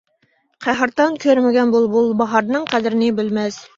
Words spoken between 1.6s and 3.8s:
بۇلبۇل باھارنىڭ قەدرىنى بىلمەس.